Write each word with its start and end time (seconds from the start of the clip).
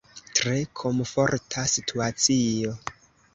Tre 0.37 0.53
komforta 0.79 1.67
situacio. 1.75 2.75